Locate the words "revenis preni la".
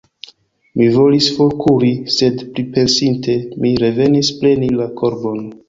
3.87-4.93